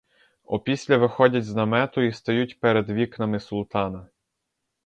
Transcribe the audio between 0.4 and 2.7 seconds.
Опісля виходять з намету і стають